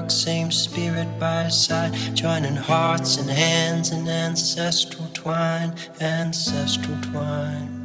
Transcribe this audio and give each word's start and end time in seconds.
work, 0.00 0.10
same 0.10 0.50
spirit 0.50 1.08
by 1.18 1.48
side, 1.48 1.92
joining 2.14 2.56
hearts 2.56 3.18
and 3.18 3.28
hands 3.28 3.92
in 3.92 4.08
ancestral 4.08 5.06
twine, 5.12 5.74
ancestral 6.00 6.96
twine. 7.02 7.80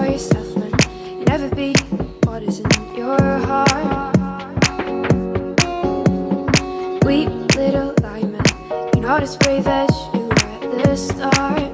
for 0.00 0.06
yourself, 0.06 0.56
man. 0.56 0.72
You 1.18 1.24
never 1.26 1.54
be 1.54 1.74
what 2.24 2.42
is 2.42 2.60
in 2.60 2.94
your 2.96 3.20
heart. 3.48 4.16
Weep, 7.04 7.28
little 7.54 7.92
diamond. 7.94 8.46
You're 8.94 9.02
not 9.02 9.22
as 9.22 9.36
brave 9.36 9.66
as 9.66 9.90
you 10.14 10.20
were 10.20 10.48
at 10.56 10.84
the 10.84 10.96
start. 10.96 11.69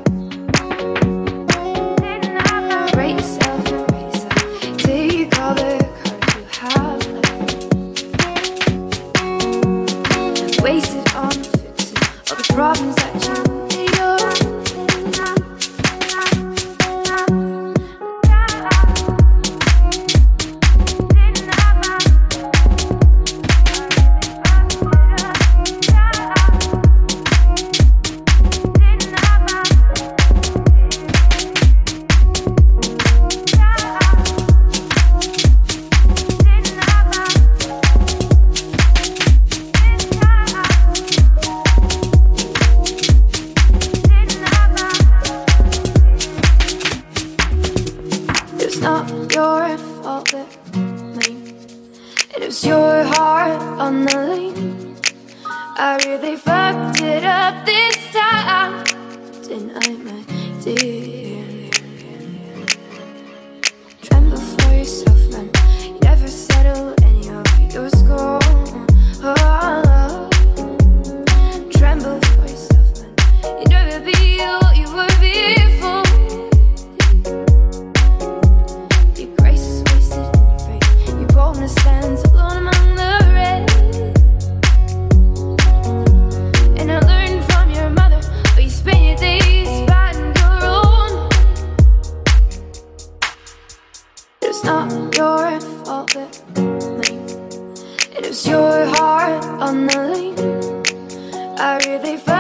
on 99.66 99.87
the. 99.88 101.56
I 101.58 101.78
really 101.87 102.16
felt. 102.18 102.36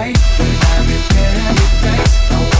right, 0.00 0.16
I'm 0.40 0.88
in 0.88 1.02
paradise. 1.10 2.59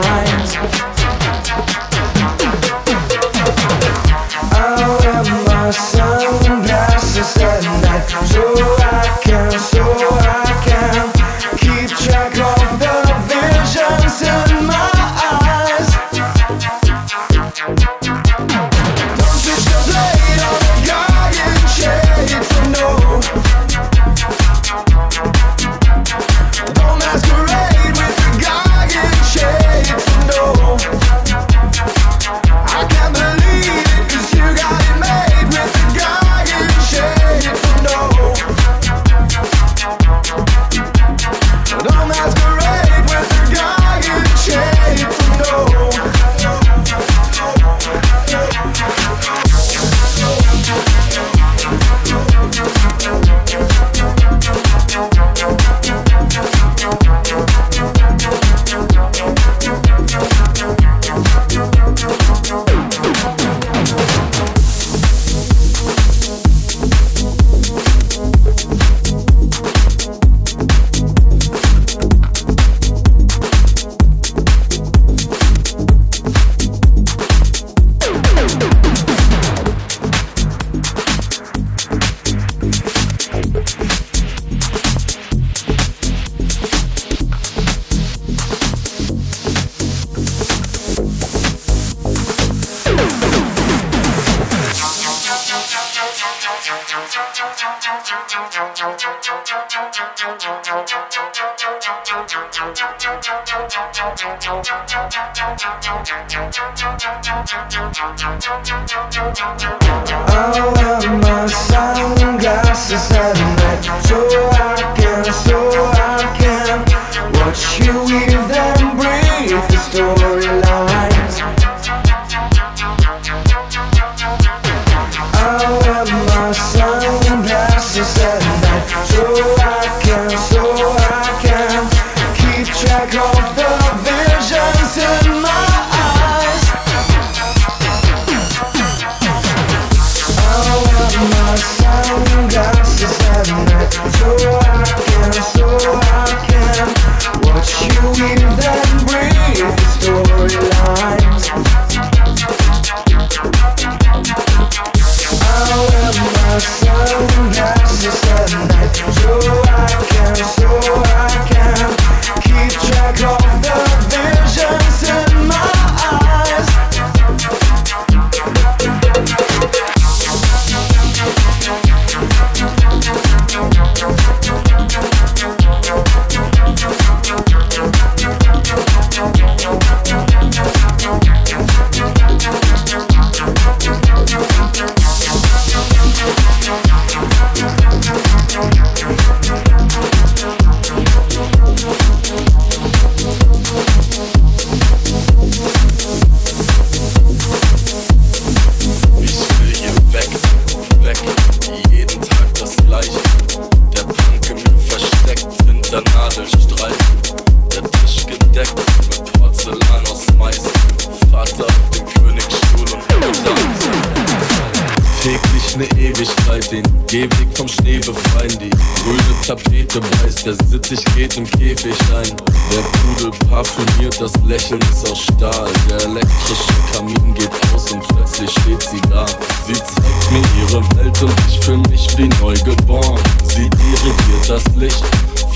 parfümiert, 223.51 224.19
das 224.19 224.31
Lächeln 224.45 224.79
ist 224.91 225.11
aus 225.11 225.19
Stahl. 225.19 225.69
Der 225.89 226.01
elektrische 226.07 226.73
Kamin 226.93 227.33
geht 227.33 227.51
aus 227.75 227.91
und 227.91 228.07
plötzlich 228.07 228.49
steht 228.49 228.81
sie 228.81 229.01
da. 229.09 229.25
Sie 229.67 229.73
zeigt 229.73 230.31
mir 230.31 230.43
ihre 230.61 230.81
Welt 230.95 231.21
und 231.21 231.33
ich 231.47 231.59
fühle 231.59 231.83
mich 231.89 232.07
wie 232.17 232.29
neu 232.41 232.53
geboren. 232.63 233.19
Sie 233.43 233.69
dirigiert 233.69 234.47
das 234.47 234.63
Licht, 234.75 235.03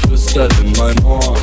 flüstert 0.01 0.53
in 0.59 0.73
mein 0.73 1.03
Ohr. 1.05 1.35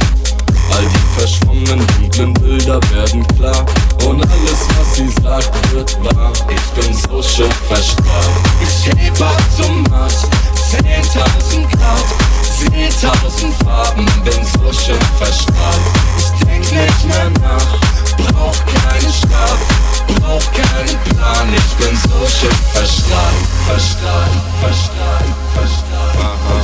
All 0.70 0.84
die 0.84 1.20
verschwommenen 1.20 1.84
dunklen 1.98 2.32
Bilder 2.34 2.80
werden 2.92 3.26
klar 3.36 3.66
Und 4.06 4.22
alles, 4.22 4.66
was 4.78 4.96
sie 4.96 5.08
sagt, 5.22 5.72
wird 5.72 5.98
wahr 6.04 6.32
Ich 6.48 6.80
bin 6.80 6.94
so 6.94 7.22
schön 7.22 7.50
verstrahlt 7.68 8.30
Ich 8.62 8.86
hebe 8.86 9.26
ab 9.26 9.36
zum 9.54 9.82
Mars, 9.90 10.28
10.000 10.70 11.76
Grad 11.76 12.41
10.000 12.70 13.64
Farben, 13.64 14.06
bin 14.24 14.44
so 14.44 14.72
schön 14.72 15.00
verstrahlt. 15.18 15.80
Ich 16.18 16.44
denk 16.46 16.60
nicht 16.60 17.04
mehr 17.06 17.30
nach, 17.40 17.78
brauch 18.16 18.56
keinen 18.66 19.12
Schlaf, 19.12 19.58
brauch 20.06 20.52
keinen 20.52 20.98
Plan. 21.04 21.48
Ich 21.54 21.84
bin 21.84 21.96
so 21.96 22.26
schön 22.26 22.58
verstrahlt, 22.72 23.46
verstrahlt, 23.66 24.30
verstrahlt, 24.60 25.34
verstrahlt. 25.54 26.18
Aha. 26.20 26.60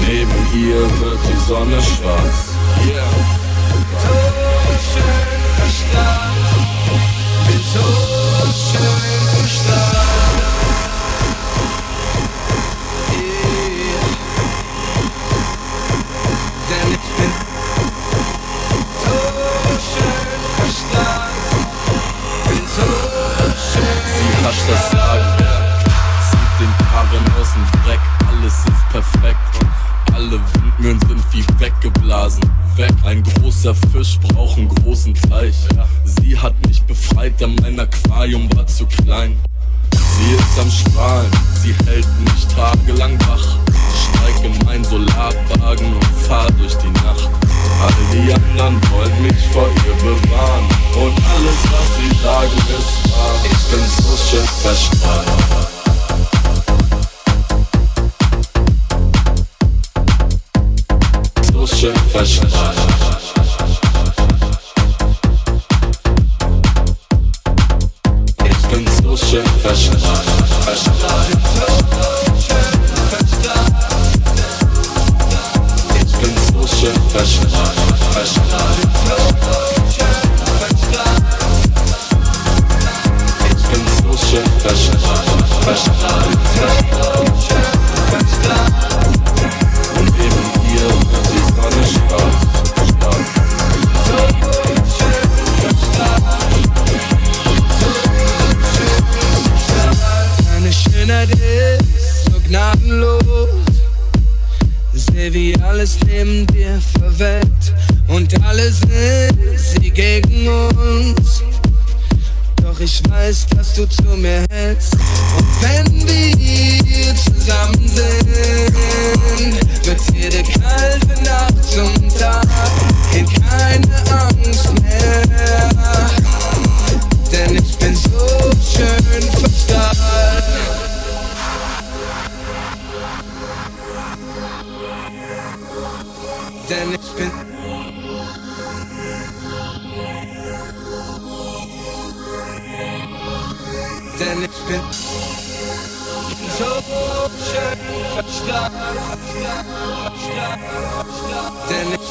Neben 0.00 0.38
ihr 0.54 0.80
wird 1.00 1.18
die 1.28 1.48
Sonne 1.48 1.82
schwarz. 1.82 2.56
Yeah. 2.86 3.45
The 33.66 33.74
first. 33.74 34.20
braucht 34.20 34.35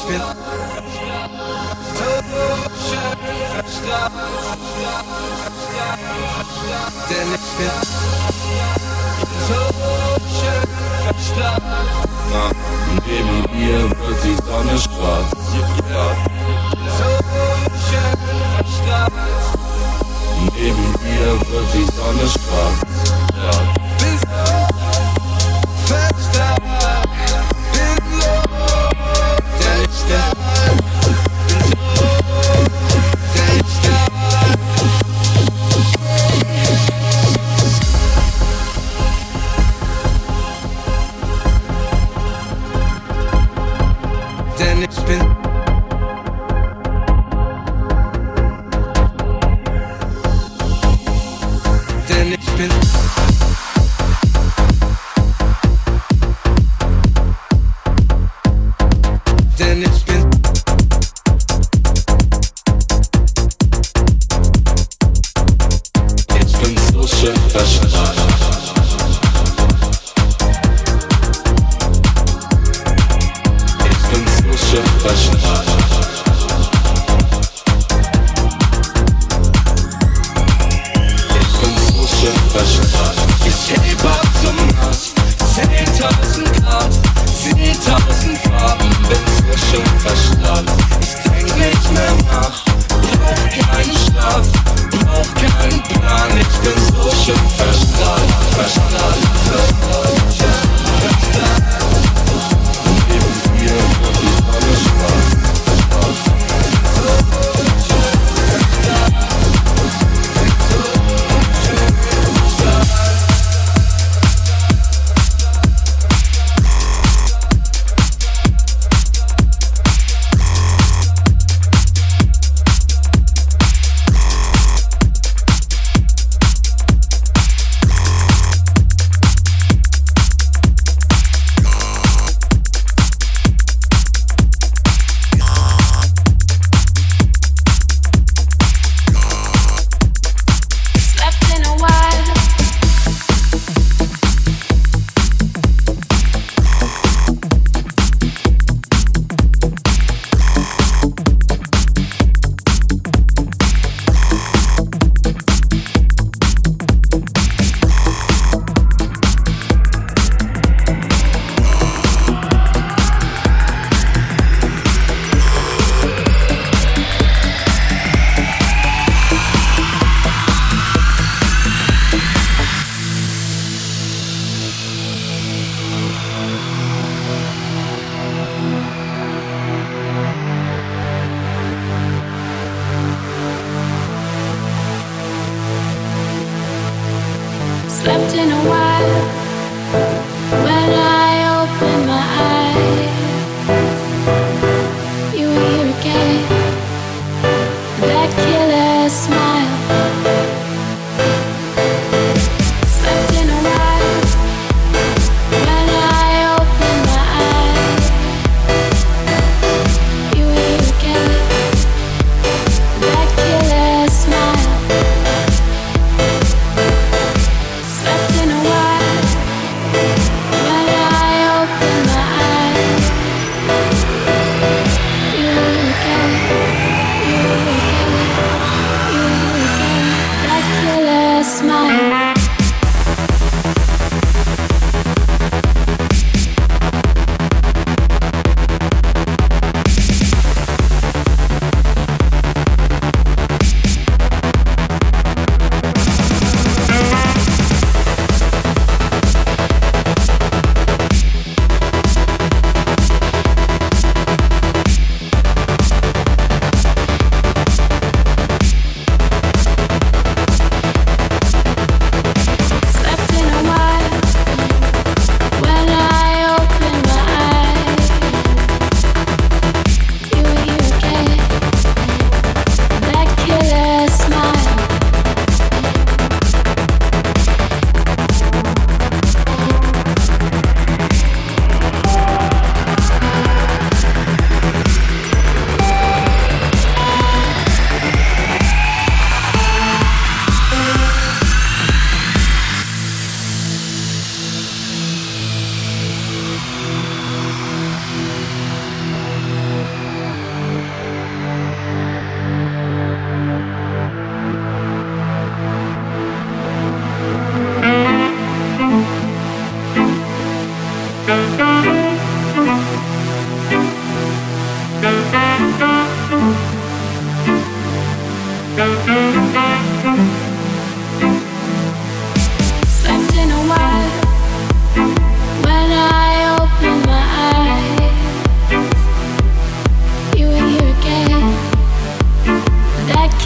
bin 0.06 0.20
so 1.94 2.10
schön 2.86 3.18
verstanden. 3.54 4.30
Denn 7.08 7.28
ich 7.34 7.48
bin 7.56 7.76
so 9.48 9.60
schön. 10.38 10.66
Na, 12.32 12.50
neben 13.06 13.38
ihr 13.60 13.82
wird 13.90 14.20
die 14.24 14.36
Sonne 14.44 14.76
schwarz. 14.78 15.30
Ja. 15.92 16.06
So 16.98 17.10
schön 17.86 18.18
verstanden. 18.54 19.26
Neben 20.54 20.86
ihr 21.04 21.32
wird 21.50 21.68
die 21.74 21.86
Sonne 21.96 22.26
schwarz. 22.28 22.78
Ja. 23.42 24.65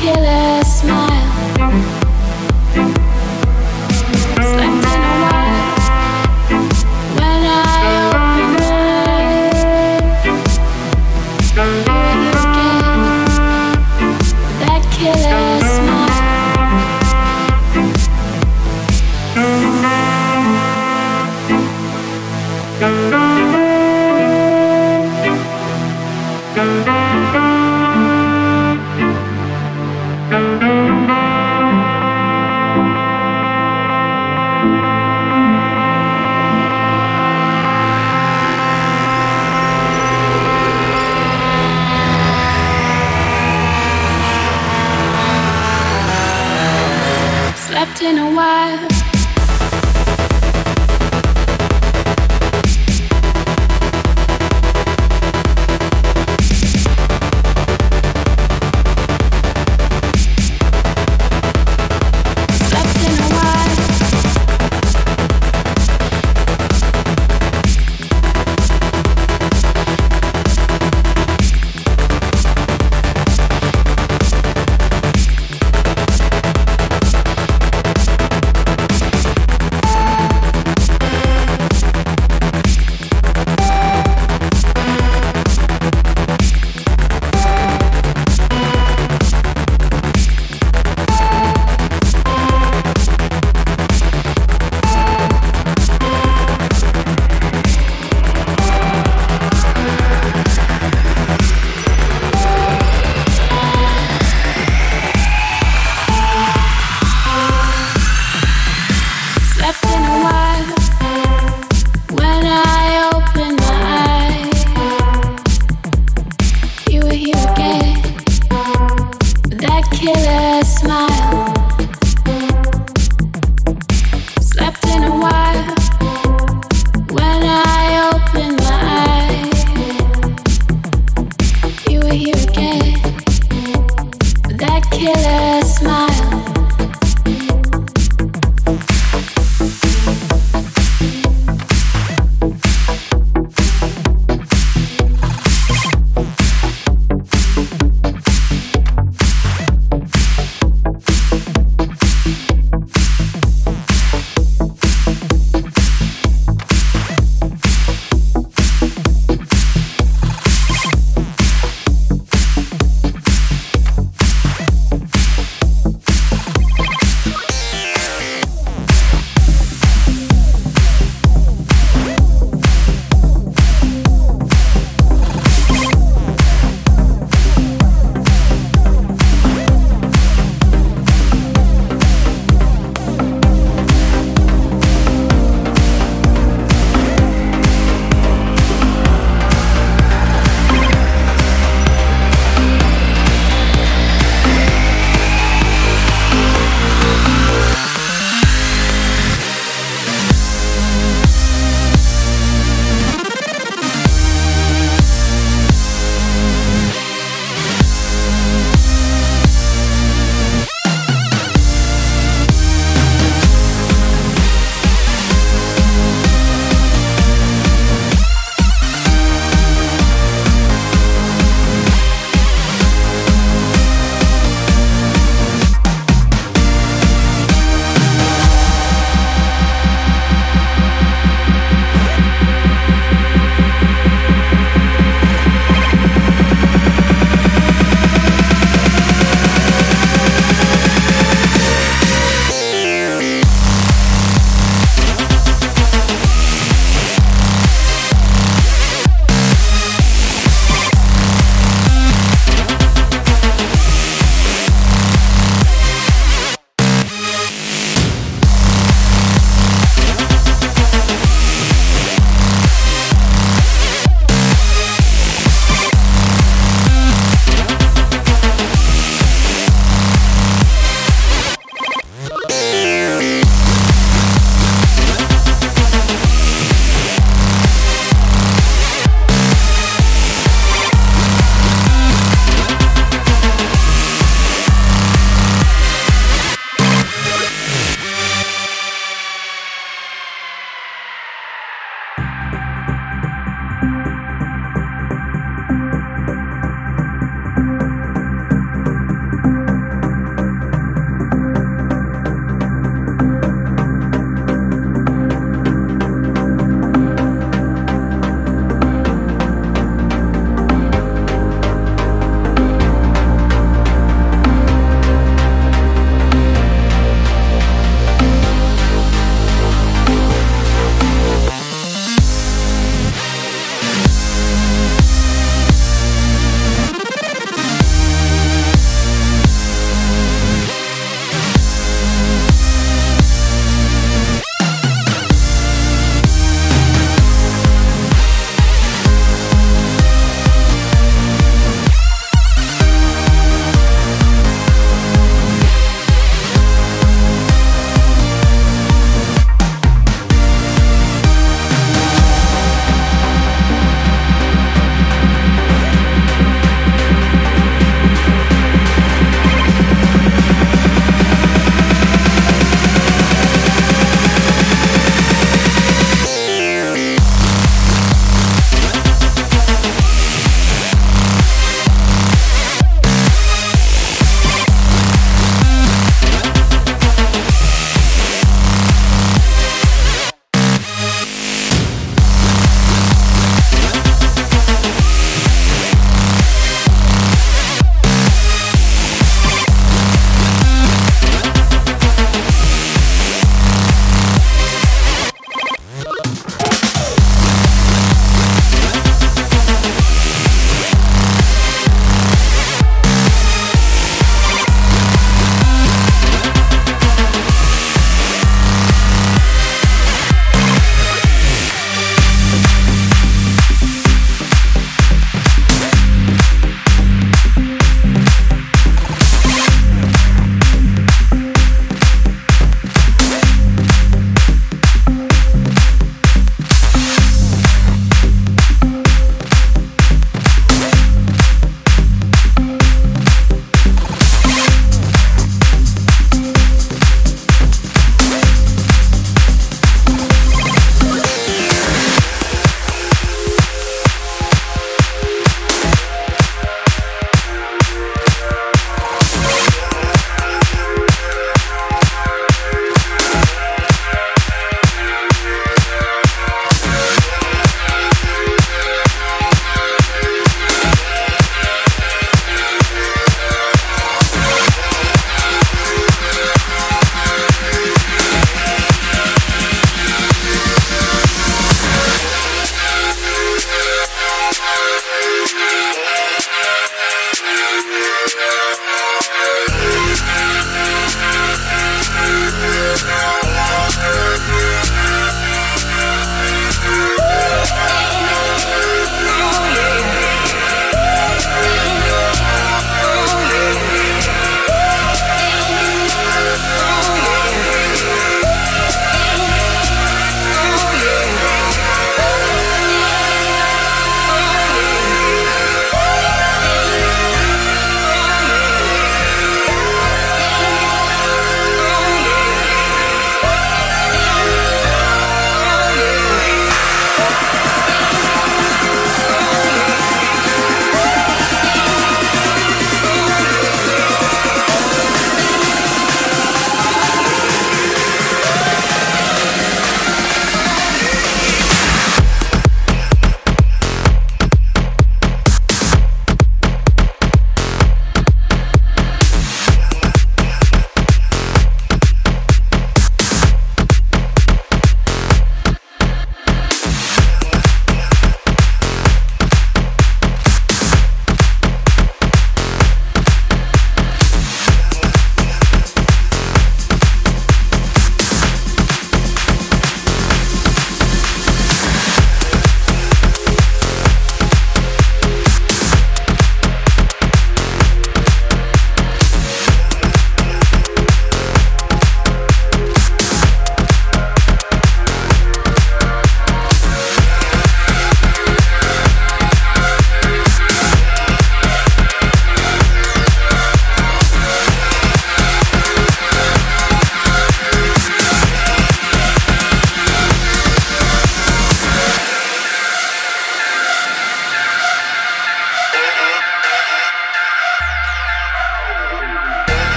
Killer 0.00 0.39